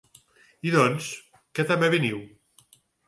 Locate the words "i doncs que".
0.69-1.67